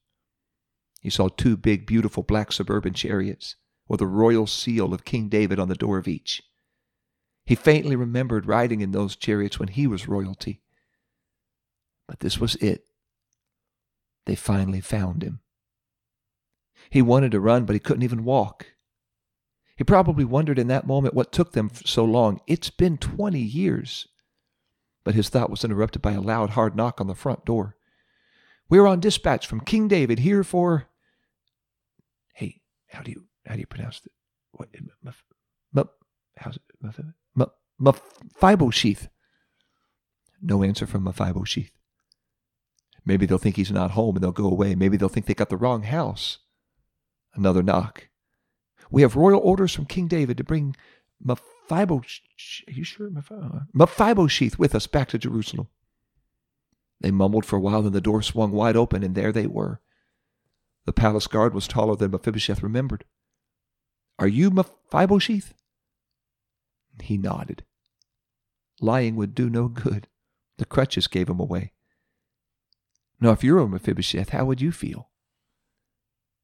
He 1.02 1.10
saw 1.10 1.28
two 1.28 1.58
big, 1.58 1.86
beautiful 1.86 2.24
black 2.24 2.52
suburban 2.52 2.94
chariots 2.94 3.58
with 3.88 4.00
the 4.00 4.08
royal 4.08 4.48
seal 4.48 4.94
of 4.94 5.06
King 5.06 5.30
David 5.30 5.60
on 5.60 5.68
the 5.68 5.76
door 5.76 5.98
of 5.98 6.08
each. 6.08 6.42
He 7.46 7.56
faintly 7.56 7.96
remembered 7.96 8.48
riding 8.48 8.82
in 8.82 8.92
those 8.92 9.16
chariots 9.16 9.60
when 9.60 9.70
he 9.70 9.88
was 9.88 10.08
royalty. 10.08 10.62
But 12.08 12.20
this 12.20 12.40
was 12.40 12.56
it. 12.56 12.86
They 14.26 14.36
finally 14.36 14.82
found 14.82 15.24
him. 15.24 15.40
He 16.90 17.02
wanted 17.02 17.32
to 17.32 17.40
run, 17.40 17.66
but 17.66 17.74
he 17.74 17.80
couldn't 17.80 18.04
even 18.04 18.24
walk. 18.24 18.68
He 19.78 19.84
probably 19.84 20.24
wondered 20.24 20.60
in 20.60 20.68
that 20.68 20.88
moment 20.88 21.14
what 21.14 21.32
took 21.32 21.52
them 21.52 21.70
so 21.86 22.06
long. 22.06 22.40
It's 22.48 22.70
been 22.70 22.98
20 22.98 23.40
years. 23.40 24.08
But 25.04 25.16
his 25.16 25.30
thought 25.30 25.50
was 25.50 25.64
interrupted 25.64 26.02
by 26.02 26.14
a 26.14 26.22
loud, 26.22 26.52
hard 26.52 26.76
knock 26.76 27.00
on 27.00 27.08
the 27.08 27.16
front 27.16 27.46
door. 27.46 27.76
We're 28.70 28.88
on 28.88 29.00
dispatch 29.00 29.46
from 29.46 29.60
King 29.60 29.88
David 29.88 30.20
here 30.20 30.44
for. 30.44 30.88
Hey, 32.34 32.62
how 32.88 33.02
do 33.02 33.12
you 33.12 33.26
how 33.46 33.54
do 33.54 33.60
you 33.60 33.68
pronounce 33.68 34.02
it? 34.04 34.12
What? 34.52 34.70
how's 36.38 36.56
it? 36.56 36.62
Mephibosheth. 37.80 39.10
No 40.42 40.64
answer 40.64 40.88
from 40.88 41.04
Mephibosheth. 41.04 41.72
Maybe 43.06 43.26
they'll 43.26 43.38
think 43.38 43.56
he's 43.56 43.72
not 43.72 43.92
home 43.92 44.16
and 44.16 44.24
they'll 44.24 44.32
go 44.32 44.50
away. 44.50 44.76
Maybe 44.76 44.98
they'll 44.98 45.10
think 45.10 45.28
they 45.28 45.34
got 45.34 45.50
the 45.50 45.58
wrong 45.58 45.84
house. 45.84 46.40
Another 47.36 47.62
knock. 47.62 48.10
We 48.90 49.02
have 49.02 49.16
royal 49.16 49.40
orders 49.40 49.74
from 49.74 49.86
King 49.86 50.08
David 50.08 50.38
to 50.38 50.44
bring 50.44 50.76
Mephibosheth, 51.24 52.68
are 52.68 52.72
you 52.72 52.84
sure? 52.84 53.10
Uh, 53.16 53.62
Mephibosheth 53.74 54.58
with 54.58 54.76
us 54.76 54.88
back 54.88 55.10
to 55.10 55.18
Jerusalem. 55.18 55.68
They 57.02 57.12
mumbled 57.12 57.46
for 57.46 57.58
a 57.58 57.60
while, 57.60 57.82
then 57.82 57.94
the 57.94 58.02
door 58.02 58.22
swung 58.22 58.52
wide 58.52 58.76
open, 58.76 59.04
and 59.04 59.16
there 59.16 59.32
they 59.32 59.48
were. 59.48 59.82
The 60.86 60.94
palace 60.94 61.28
guard 61.28 61.54
was 61.54 61.68
taller 61.68 61.96
than 61.96 62.12
Mephibosheth 62.12 62.64
remembered. 62.64 63.06
Are 64.18 64.28
you 64.28 64.50
Mephibosheth? 64.50 65.54
He 67.02 67.18
nodded. 67.18 67.64
Lying 68.80 69.16
would 69.16 69.36
do 69.36 69.50
no 69.50 69.68
good. 69.68 70.08
The 70.58 70.66
crutches 70.66 71.08
gave 71.08 71.30
him 71.30 71.40
away. 71.40 71.74
Now, 73.20 73.32
if 73.32 73.44
you 73.44 73.56
were 73.56 73.68
Mephibosheth, 73.68 74.30
how 74.30 74.46
would 74.46 74.62
you 74.62 74.72
feel? 74.72 75.10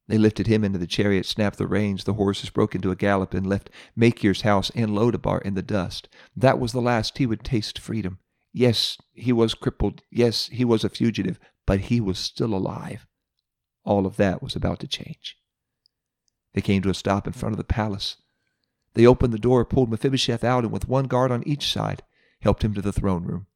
They 0.08 0.18
lifted 0.18 0.46
him 0.46 0.64
into 0.64 0.78
the 0.78 0.86
chariot, 0.86 1.26
snapped 1.26 1.58
the 1.58 1.66
reins. 1.66 2.04
The 2.04 2.14
horses 2.14 2.50
broke 2.50 2.74
into 2.74 2.90
a 2.90 2.96
gallop 2.96 3.34
and 3.34 3.46
left 3.46 3.70
Machir's 3.94 4.42
house 4.42 4.70
and 4.74 4.90
Lodabar 4.90 5.40
in 5.42 5.54
the 5.54 5.62
dust. 5.62 6.08
That 6.36 6.58
was 6.58 6.72
the 6.72 6.80
last 6.80 7.18
he 7.18 7.26
would 7.26 7.44
taste 7.44 7.78
freedom. 7.78 8.18
Yes, 8.52 8.98
he 9.12 9.32
was 9.32 9.54
crippled. 9.54 10.02
Yes, 10.10 10.48
he 10.48 10.64
was 10.64 10.84
a 10.84 10.88
fugitive, 10.88 11.38
but 11.66 11.80
he 11.80 12.00
was 12.00 12.18
still 12.18 12.54
alive. 12.54 13.06
All 13.84 14.06
of 14.06 14.16
that 14.16 14.42
was 14.42 14.56
about 14.56 14.80
to 14.80 14.88
change. 14.88 15.36
They 16.52 16.60
came 16.60 16.82
to 16.82 16.90
a 16.90 16.94
stop 16.94 17.26
in 17.26 17.32
front 17.32 17.54
of 17.54 17.58
the 17.58 17.64
palace. 17.64 18.16
They 18.94 19.06
opened 19.06 19.32
the 19.32 19.38
door, 19.38 19.64
pulled 19.64 19.90
Mephibosheth 19.90 20.44
out, 20.44 20.64
and 20.64 20.72
with 20.72 20.88
one 20.88 21.06
guard 21.06 21.32
on 21.32 21.46
each 21.46 21.72
side, 21.72 22.02
helped 22.40 22.62
him 22.62 22.74
to 22.74 22.82
the 22.82 22.92
throne 22.92 23.24
room. 23.24 23.46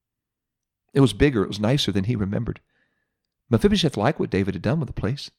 It 0.95 1.01
was 1.01 1.13
bigger, 1.13 1.43
it 1.43 1.49
was 1.49 1.61
nicer 1.61 1.93
than 1.93 2.05
he 2.05 2.17
remembered. 2.17 2.61
Mephibosheth 3.51 3.97
liked 3.97 4.19
what 4.19 4.31
David 4.31 4.55
had 4.55 4.63
done 4.63 4.81
with 4.81 4.89
the 4.89 4.93
place. 4.93 5.31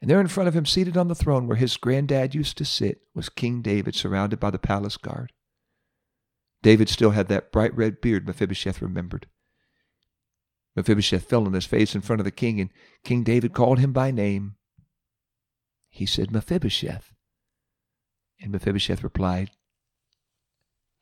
And 0.00 0.08
there 0.08 0.20
in 0.20 0.28
front 0.28 0.48
of 0.48 0.54
him, 0.54 0.64
seated 0.64 0.96
on 0.96 1.08
the 1.08 1.14
throne 1.14 1.48
where 1.48 1.56
his 1.56 1.76
granddad 1.76 2.34
used 2.34 2.56
to 2.58 2.64
sit, 2.64 3.00
was 3.14 3.28
King 3.28 3.62
David, 3.62 3.94
surrounded 3.94 4.38
by 4.38 4.50
the 4.50 4.58
palace 4.58 4.96
guard. 4.96 5.32
David 6.62 6.88
still 6.88 7.10
had 7.10 7.28
that 7.28 7.50
bright 7.50 7.76
red 7.76 8.00
beard 8.00 8.26
Mephibosheth 8.26 8.80
remembered. 8.80 9.26
Mephibosheth 10.76 11.24
fell 11.24 11.44
on 11.46 11.52
his 11.52 11.66
face 11.66 11.94
in 11.94 12.00
front 12.00 12.20
of 12.20 12.24
the 12.24 12.30
king, 12.30 12.60
and 12.60 12.70
King 13.02 13.24
David 13.24 13.52
called 13.52 13.80
him 13.80 13.92
by 13.92 14.12
name. 14.12 14.54
He 15.88 16.06
said, 16.06 16.30
Mephibosheth. 16.30 17.12
And 18.40 18.52
Mephibosheth 18.52 19.02
replied, 19.02 19.50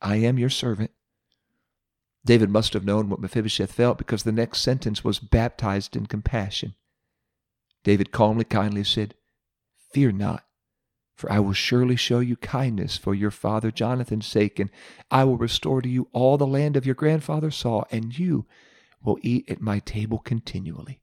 I 0.01 0.15
am 0.17 0.39
your 0.39 0.49
servant. 0.49 0.91
David 2.27 2.49
must 2.49 2.73
have 2.73 2.83
known 2.83 3.07
what 3.07 3.21
Mephibosheth 3.21 3.71
felt 3.71 3.97
because 3.97 4.23
the 4.23 4.33
next 4.33 4.59
sentence 4.59 5.01
was 5.01 5.17
baptized 5.17 5.95
in 5.95 6.07
compassion. 6.07 6.75
David 7.85 8.11
calmly, 8.11 8.43
kindly 8.43 8.83
said, 8.83 9.15
Fear 9.93 10.11
not, 10.11 10.43
for 11.15 11.31
I 11.31 11.39
will 11.39 11.53
surely 11.53 11.95
show 11.95 12.19
you 12.19 12.35
kindness 12.35 12.97
for 12.97 13.15
your 13.15 13.31
father 13.31 13.71
Jonathan's 13.71 14.27
sake, 14.27 14.59
and 14.59 14.69
I 15.09 15.23
will 15.23 15.37
restore 15.37 15.81
to 15.81 15.87
you 15.87 16.09
all 16.11 16.37
the 16.37 16.45
land 16.45 16.75
of 16.75 16.85
your 16.85 16.95
grandfather 16.95 17.49
Saul, 17.49 17.87
and 17.91 18.19
you 18.19 18.45
will 19.01 19.17
eat 19.21 19.49
at 19.49 19.61
my 19.61 19.79
table 19.79 20.19
continually. 20.19 20.99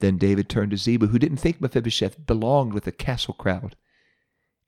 Then 0.00 0.18
David 0.18 0.48
turned 0.48 0.72
to 0.72 0.76
Ziba, 0.76 1.06
who 1.06 1.20
didn't 1.20 1.36
think 1.36 1.60
Mephibosheth 1.60 2.26
belonged 2.26 2.72
with 2.72 2.82
the 2.82 2.90
castle 2.90 3.34
crowd. 3.34 3.76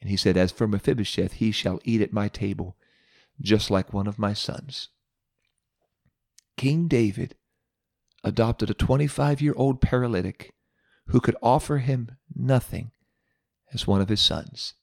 And 0.01 0.09
he 0.09 0.17
said, 0.17 0.37
As 0.37 0.53
for 0.53 0.69
Mephibosheth, 0.69 1.33
he 1.33 1.51
shall 1.51 1.81
eat 1.83 2.01
at 2.01 2.13
my 2.13 2.29
table, 2.29 2.77
just 3.41 3.71
like 3.71 3.93
one 3.93 4.07
of 4.07 4.19
my 4.19 4.33
sons. 4.33 4.89
King 6.57 6.89
David 6.89 7.35
adopted 8.23 8.71
a 8.71 8.75
25 8.75 9.41
year 9.41 9.55
old 9.57 9.81
paralytic 9.81 10.55
who 11.09 11.21
could 11.21 11.37
offer 11.43 11.79
him 11.79 12.13
nothing 12.35 12.93
as 13.73 13.87
one 13.87 14.01
of 14.01 14.09
his 14.09 14.21
sons. 14.21 14.75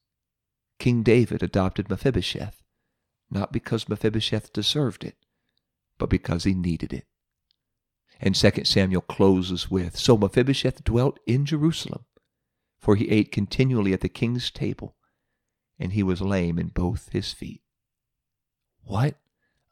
King 0.80 1.04
David 1.04 1.42
adopted 1.42 1.90
Mephibosheth, 1.90 2.62
not 3.30 3.52
because 3.52 3.90
Mephibosheth 3.90 4.52
deserved 4.52 5.04
it, 5.04 5.16
but 5.98 6.10
because 6.10 6.44
he 6.44 6.54
needed 6.54 6.92
it. 6.94 7.06
And 8.20 8.36
2 8.36 8.66
Samuel 8.66 9.02
closes 9.02 9.72
with 9.72 9.98
So 9.98 10.18
Mephibosheth 10.18 10.84
dwelt 10.84 11.20
in 11.26 11.46
Jerusalem, 11.46 12.06
for 12.80 12.96
he 12.96 13.10
ate 13.10 13.32
continually 13.32 13.94
at 13.94 14.02
the 14.02 14.10
king's 14.10 14.52
table, 14.52 14.96
and 15.80 15.94
he 15.94 16.04
was 16.04 16.22
lame 16.22 16.60
in 16.60 16.68
both 16.68 17.10
his 17.10 17.32
feet. 17.32 17.62
What 18.84 19.16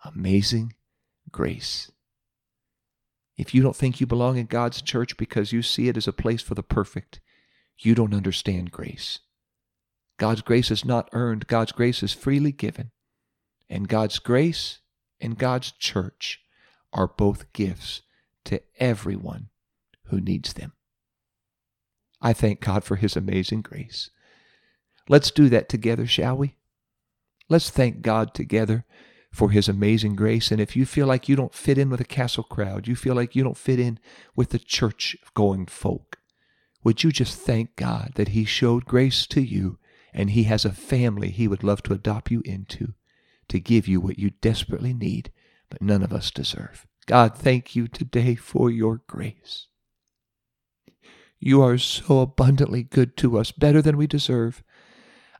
amazing 0.03 0.73
grace! 1.31 1.91
If 3.37 3.53
you 3.53 3.61
don't 3.61 3.75
think 3.75 3.99
you 3.99 4.07
belong 4.07 4.37
in 4.37 4.47
God's 4.47 4.81
church 4.81 5.15
because 5.17 5.53
you 5.53 5.61
see 5.61 5.87
it 5.87 5.97
as 5.97 6.07
a 6.07 6.13
place 6.13 6.41
for 6.41 6.55
the 6.55 6.63
perfect, 6.63 7.21
you 7.77 7.95
don't 7.95 8.13
understand 8.13 8.71
grace. 8.71 9.19
God's 10.17 10.41
grace 10.41 10.69
is 10.69 10.83
not 10.83 11.09
earned, 11.13 11.47
God's 11.47 11.71
grace 11.71 12.03
is 12.03 12.13
freely 12.13 12.51
given. 12.51 12.91
And 13.69 13.87
God's 13.87 14.19
grace 14.19 14.79
and 15.21 15.37
God's 15.37 15.71
church 15.71 16.41
are 16.91 17.07
both 17.07 17.53
gifts 17.53 18.01
to 18.45 18.61
everyone 18.79 19.49
who 20.05 20.19
needs 20.19 20.53
them. 20.53 20.73
I 22.21 22.33
thank 22.33 22.59
God 22.59 22.83
for 22.83 22.97
His 22.97 23.15
amazing 23.15 23.61
grace. 23.61 24.09
Let's 25.07 25.31
do 25.31 25.49
that 25.49 25.69
together, 25.69 26.05
shall 26.05 26.35
we? 26.35 26.55
Let's 27.49 27.69
thank 27.69 28.01
God 28.01 28.33
together 28.33 28.85
for 29.31 29.51
his 29.51 29.67
amazing 29.67 30.15
grace. 30.15 30.51
And 30.51 30.61
if 30.61 30.75
you 30.75 30.85
feel 30.85 31.07
like 31.07 31.27
you 31.27 31.35
don't 31.35 31.53
fit 31.53 31.77
in 31.77 31.89
with 31.89 31.99
a 31.99 32.05
castle 32.05 32.43
crowd, 32.43 32.87
you 32.87 32.95
feel 32.95 33.15
like 33.15 33.35
you 33.35 33.43
don't 33.43 33.57
fit 33.57 33.79
in 33.79 33.99
with 34.35 34.49
the 34.49 34.59
church 34.59 35.17
going 35.33 35.65
folk, 35.65 36.17
would 36.83 37.03
you 37.03 37.11
just 37.11 37.37
thank 37.37 37.75
God 37.75 38.13
that 38.15 38.29
he 38.29 38.45
showed 38.45 38.85
grace 38.85 39.27
to 39.27 39.41
you 39.41 39.77
and 40.13 40.31
he 40.31 40.43
has 40.43 40.65
a 40.65 40.71
family 40.71 41.29
he 41.29 41.47
would 41.47 41.63
love 41.63 41.83
to 41.83 41.93
adopt 41.93 42.31
you 42.31 42.41
into 42.45 42.93
to 43.49 43.59
give 43.59 43.87
you 43.87 43.99
what 43.99 44.19
you 44.19 44.29
desperately 44.29 44.93
need, 44.93 45.31
but 45.69 45.81
none 45.81 46.03
of 46.03 46.13
us 46.13 46.31
deserve. 46.31 46.85
God, 47.05 47.35
thank 47.35 47.75
you 47.75 47.87
today 47.87 48.35
for 48.35 48.69
your 48.69 49.01
grace. 49.07 49.67
You 51.39 51.61
are 51.63 51.77
so 51.77 52.19
abundantly 52.19 52.83
good 52.83 53.17
to 53.17 53.37
us, 53.37 53.51
better 53.51 53.81
than 53.81 53.97
we 53.97 54.07
deserve. 54.07 54.63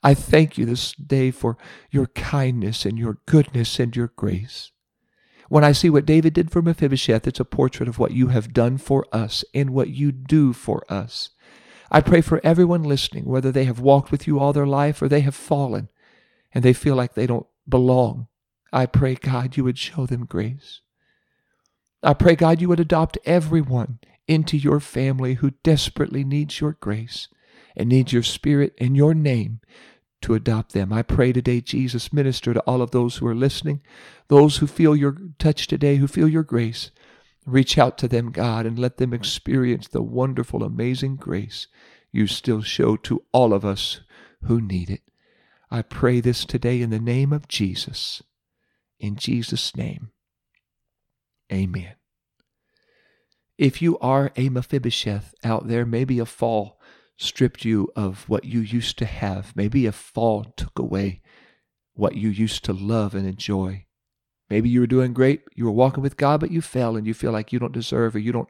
I 0.01 0.13
thank 0.13 0.57
you 0.57 0.65
this 0.65 0.93
day 0.93 1.31
for 1.31 1.57
your 1.91 2.07
kindness 2.07 2.85
and 2.85 2.97
your 2.97 3.17
goodness 3.25 3.79
and 3.79 3.95
your 3.95 4.11
grace. 4.15 4.71
When 5.49 5.63
I 5.63 5.71
see 5.71 5.89
what 5.89 6.05
David 6.05 6.33
did 6.33 6.51
for 6.51 6.61
Mephibosheth, 6.61 7.27
it's 7.27 7.39
a 7.39 7.45
portrait 7.45 7.89
of 7.89 7.97
what 7.97 8.11
you 8.11 8.27
have 8.27 8.53
done 8.53 8.77
for 8.77 9.05
us 9.11 9.43
and 9.53 9.71
what 9.71 9.89
you 9.89 10.11
do 10.11 10.53
for 10.53 10.83
us. 10.89 11.31
I 11.91 12.01
pray 12.01 12.21
for 12.21 12.39
everyone 12.43 12.83
listening, 12.83 13.25
whether 13.25 13.51
they 13.51 13.65
have 13.65 13.79
walked 13.79 14.11
with 14.11 14.27
you 14.27 14.39
all 14.39 14.53
their 14.53 14.67
life 14.67 15.01
or 15.01 15.07
they 15.07 15.21
have 15.21 15.35
fallen 15.35 15.89
and 16.53 16.63
they 16.63 16.73
feel 16.73 16.95
like 16.95 17.15
they 17.15 17.25
don't 17.25 17.47
belong. 17.67 18.27
I 18.71 18.85
pray, 18.85 19.15
God, 19.15 19.57
you 19.57 19.63
would 19.63 19.79
show 19.79 20.05
them 20.05 20.25
grace. 20.25 20.81
I 22.03 22.13
pray, 22.13 22.35
God, 22.35 22.61
you 22.61 22.69
would 22.69 22.79
adopt 22.79 23.17
everyone 23.25 23.99
into 24.27 24.55
your 24.55 24.79
family 24.79 25.35
who 25.35 25.51
desperately 25.63 26.23
needs 26.23 26.61
your 26.61 26.73
grace 26.73 27.27
and 27.75 27.89
needs 27.89 28.13
your 28.13 28.23
spirit 28.23 28.73
and 28.79 28.95
your 28.95 29.13
name 29.13 29.61
to 30.21 30.33
adopt 30.33 30.73
them. 30.73 30.91
I 30.91 31.01
pray 31.01 31.31
today, 31.31 31.61
Jesus, 31.61 32.11
minister 32.11 32.53
to 32.53 32.59
all 32.61 32.81
of 32.81 32.91
those 32.91 33.17
who 33.17 33.27
are 33.27 33.35
listening, 33.35 33.81
those 34.27 34.57
who 34.57 34.67
feel 34.67 34.95
your 34.95 35.17
touch 35.37 35.67
today, 35.67 35.95
who 35.95 36.07
feel 36.07 36.27
your 36.27 36.43
grace. 36.43 36.91
Reach 37.45 37.77
out 37.77 37.97
to 37.99 38.07
them, 38.07 38.31
God, 38.31 38.65
and 38.65 38.77
let 38.77 38.97
them 38.97 39.13
experience 39.13 39.87
the 39.87 40.03
wonderful, 40.03 40.63
amazing 40.63 41.15
grace 41.15 41.67
you 42.11 42.27
still 42.27 42.61
show 42.61 42.95
to 42.97 43.23
all 43.31 43.53
of 43.53 43.63
us 43.63 44.01
who 44.43 44.59
need 44.59 44.89
it. 44.89 45.01
I 45.71 45.81
pray 45.83 46.19
this 46.19 46.45
today 46.45 46.81
in 46.81 46.89
the 46.89 46.99
name 46.99 47.31
of 47.31 47.47
Jesus. 47.47 48.23
In 48.99 49.15
Jesus' 49.15 49.75
name, 49.75 50.11
amen. 51.51 51.93
If 53.57 53.81
you 53.81 53.97
are 53.99 54.31
a 54.35 54.49
Mephibosheth 54.49 55.33
out 55.43 55.67
there, 55.67 55.85
maybe 55.85 56.19
a 56.19 56.25
fall 56.25 56.79
stripped 57.19 57.65
you 57.65 57.91
of 57.95 58.27
what 58.29 58.45
you 58.45 58.61
used 58.61 58.97
to 58.97 59.05
have. 59.05 59.55
Maybe 59.55 59.85
a 59.85 59.91
fall 59.91 60.45
took 60.55 60.79
away 60.79 61.21
what 61.93 62.15
you 62.15 62.29
used 62.29 62.63
to 62.65 62.73
love 62.73 63.13
and 63.13 63.27
enjoy. 63.27 63.85
Maybe 64.49 64.69
you 64.69 64.79
were 64.79 64.87
doing 64.87 65.13
great, 65.13 65.43
you 65.53 65.65
were 65.65 65.71
walking 65.71 66.01
with 66.01 66.17
God, 66.17 66.39
but 66.39 66.49
you 66.49 66.61
fell 66.61 66.95
and 66.95 67.05
you 67.05 67.13
feel 67.13 67.31
like 67.31 67.51
you 67.53 67.59
don't 67.59 67.73
deserve 67.73 68.15
or 68.15 68.19
you 68.19 68.31
don't 68.31 68.49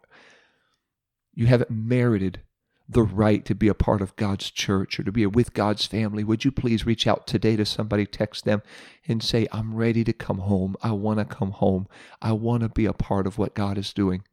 you 1.33 1.47
haven't 1.47 1.71
merited 1.71 2.41
the 2.87 3.03
right 3.03 3.45
to 3.45 3.55
be 3.55 3.67
a 3.67 3.73
part 3.73 4.01
of 4.01 4.15
God's 4.15 4.49
church 4.49 4.99
or 4.99 5.03
to 5.03 5.11
be 5.11 5.25
with 5.25 5.53
God's 5.53 5.85
family, 5.85 6.23
would 6.23 6.43
you 6.43 6.51
please 6.51 6.87
reach 6.87 7.05
out 7.05 7.27
today 7.27 7.55
to 7.55 7.65
somebody, 7.65 8.05
text 8.05 8.45
them, 8.45 8.63
and 9.07 9.21
say, 9.21 9.47
I'm 9.51 9.75
ready 9.75 10.03
to 10.03 10.11
come 10.11 10.39
home. 10.39 10.75
I 10.81 10.91
want 10.91 11.19
to 11.19 11.25
come 11.25 11.51
home. 11.51 11.87
I 12.19 12.31
want 12.31 12.63
to 12.63 12.69
be 12.69 12.85
a 12.85 12.93
part 12.93 13.27
of 13.27 13.37
what 13.37 13.53
God 13.53 13.77
is 13.77 13.93
doing. 13.93 14.23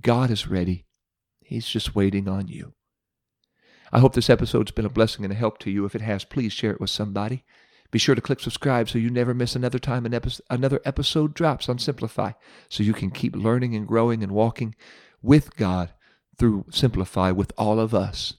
God 0.00 0.30
is 0.30 0.48
ready. 0.48 0.86
He's 1.40 1.68
just 1.68 1.94
waiting 1.94 2.28
on 2.28 2.48
you. 2.48 2.74
I 3.92 4.00
hope 4.00 4.14
this 4.14 4.30
episode's 4.30 4.70
been 4.70 4.84
a 4.84 4.90
blessing 4.90 5.24
and 5.24 5.32
a 5.32 5.36
help 5.36 5.58
to 5.60 5.70
you. 5.70 5.84
If 5.84 5.94
it 5.94 6.02
has, 6.02 6.24
please 6.24 6.52
share 6.52 6.72
it 6.72 6.80
with 6.80 6.90
somebody. 6.90 7.44
Be 7.90 7.98
sure 7.98 8.14
to 8.14 8.20
click 8.20 8.40
subscribe 8.40 8.88
so 8.88 8.98
you 8.98 9.08
never 9.08 9.32
miss 9.32 9.56
another 9.56 9.78
time 9.78 10.04
an 10.04 10.12
epi- 10.12 10.42
another 10.50 10.80
episode 10.84 11.32
drops 11.32 11.68
on 11.68 11.78
Simplify 11.78 12.32
so 12.68 12.82
you 12.82 12.92
can 12.92 13.10
keep 13.10 13.34
learning 13.34 13.74
and 13.74 13.86
growing 13.86 14.22
and 14.22 14.32
walking 14.32 14.74
with 15.22 15.56
God 15.56 15.90
through 16.38 16.66
Simplify 16.70 17.30
with 17.30 17.52
all 17.56 17.80
of 17.80 17.94
us. 17.94 18.34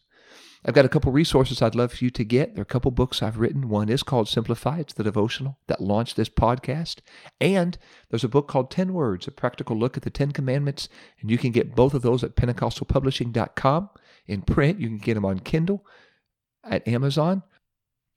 I've 0.66 0.74
got 0.74 0.86
a 0.86 0.90
couple 0.90 1.12
resources 1.12 1.62
I'd 1.62 1.74
love 1.74 1.94
for 1.94 2.04
you 2.04 2.12
to 2.12 2.24
get. 2.24 2.54
There 2.54 2.62
are 2.62 2.64
a 2.64 2.66
couple 2.66 2.92
books 2.92 3.24
I've 3.24 3.40
written. 3.40 3.70
One 3.70 3.88
is 3.88 4.04
called 4.04 4.28
Simplify. 4.28 4.80
It's 4.80 4.94
the 4.94 5.04
devotional 5.06 5.58
that 5.68 5.82
launched 5.82 6.18
this 6.18 6.30
podcast. 6.30 6.98
And 7.40 7.78
there's 8.10 8.26
a 8.26 8.30
book 8.30 8.50
called 8.50 8.70
10 8.70 8.94
Words, 8.94 9.26
a 9.26 9.32
practical 9.32 9.78
look 9.78 9.96
at 9.96 10.04
the 10.04 10.10
10 10.10 10.34
commandments. 10.34 10.90
And 11.22 11.32
you 11.32 11.38
can 11.38 11.52
get 11.52 11.76
both 11.76 11.94
of 11.94 12.02
those 12.02 12.26
at 12.26 12.36
pentecostalpublishing.com. 12.36 13.90
In 14.30 14.44
print, 14.44 14.80
you 14.80 14.88
can 14.88 15.00
get 15.00 15.16
them 15.16 15.26
on 15.26 15.40
Kindle 15.40 15.84
at 16.64 16.88
Amazon. 16.88 17.42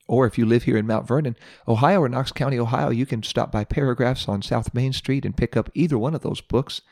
Or 0.07 0.27
if 0.27 0.37
you 0.37 0.45
live 0.45 0.65
here 0.65 0.77
in 0.77 0.87
Mount 0.87 1.09
Vernon, 1.09 1.37
Ohio, 1.67 2.03
or 2.03 2.09
Knox 2.09 2.33
County, 2.33 2.59
Ohio, 2.59 2.91
you 2.91 3.07
can 3.07 3.23
stop 3.23 3.51
by 3.51 3.65
Paragraphs 3.65 4.29
on 4.29 4.43
South 4.43 4.75
Main 4.75 4.93
Street 4.93 5.25
and 5.25 5.37
pick 5.37 5.57
up 5.57 5.71
either 5.75 5.97
one 5.97 6.15
of 6.15 6.21
those 6.21 6.43
books. 6.43 6.83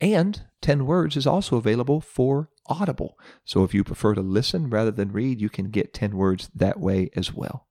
And 0.00 0.44
10 0.62 0.86
Words 0.86 1.16
is 1.16 1.26
also 1.26 1.56
available 1.56 2.00
for 2.00 2.50
Audible. 2.66 3.18
So 3.44 3.64
if 3.64 3.74
you 3.74 3.82
prefer 3.82 4.14
to 4.14 4.20
listen 4.20 4.70
rather 4.70 4.92
than 4.92 5.10
read, 5.10 5.40
you 5.40 5.48
can 5.48 5.70
get 5.70 5.92
10 5.92 6.16
Words 6.16 6.48
that 6.54 6.78
way 6.78 7.10
as 7.16 7.34
well. 7.34 7.66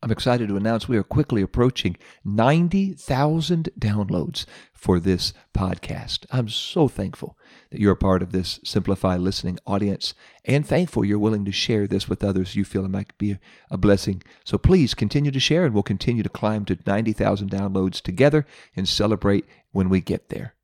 I'm 0.00 0.12
excited 0.12 0.46
to 0.48 0.56
announce 0.56 0.86
we 0.86 0.96
are 0.96 1.02
quickly 1.02 1.42
approaching 1.42 1.96
90,000 2.24 3.68
downloads 3.80 4.46
for 4.72 5.00
this 5.00 5.32
podcast. 5.52 6.24
I'm 6.30 6.48
so 6.48 6.86
thankful 6.86 7.36
that 7.70 7.80
you're 7.80 7.94
a 7.94 7.96
part 7.96 8.22
of 8.22 8.30
this 8.30 8.60
Simplify 8.62 9.16
listening 9.16 9.58
audience 9.66 10.14
and 10.44 10.64
thankful 10.64 11.04
you're 11.04 11.18
willing 11.18 11.44
to 11.46 11.50
share 11.50 11.88
this 11.88 12.08
with 12.08 12.22
others 12.22 12.54
you 12.54 12.64
feel 12.64 12.84
it 12.84 12.90
might 12.90 13.18
be 13.18 13.38
a 13.72 13.76
blessing. 13.76 14.22
So 14.44 14.56
please 14.56 14.94
continue 14.94 15.32
to 15.32 15.40
share 15.40 15.64
and 15.64 15.74
we'll 15.74 15.82
continue 15.82 16.22
to 16.22 16.28
climb 16.28 16.64
to 16.66 16.78
90,000 16.86 17.50
downloads 17.50 18.00
together 18.00 18.46
and 18.76 18.88
celebrate 18.88 19.46
when 19.72 19.88
we 19.88 20.00
get 20.00 20.28
there. 20.28 20.54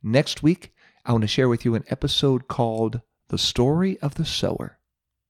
Next 0.00 0.44
week, 0.44 0.72
I 1.04 1.10
want 1.10 1.22
to 1.22 1.28
share 1.28 1.48
with 1.48 1.64
you 1.64 1.74
an 1.74 1.84
episode 1.88 2.46
called 2.46 3.00
The 3.30 3.38
Story 3.38 3.98
of 3.98 4.14
the 4.14 4.24
Sower. 4.24 4.78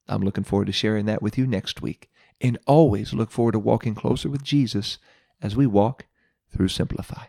I'm 0.06 0.20
looking 0.20 0.44
forward 0.44 0.66
to 0.66 0.72
sharing 0.72 1.06
that 1.06 1.22
with 1.22 1.38
you 1.38 1.46
next 1.46 1.80
week. 1.80 2.10
And 2.40 2.58
always 2.66 3.14
look 3.14 3.30
forward 3.30 3.52
to 3.52 3.58
walking 3.58 3.94
closer 3.94 4.28
with 4.28 4.42
Jesus 4.42 4.98
as 5.40 5.56
we 5.56 5.66
walk 5.66 6.06
through 6.50 6.68
Simplify. 6.68 7.26